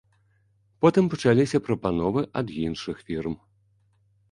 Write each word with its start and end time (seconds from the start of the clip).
Потым 0.85 1.05
пачаліся 1.15 1.57
прапановы 1.67 2.21
ад 2.43 2.47
іншых 2.65 3.07
фірм. 3.13 3.39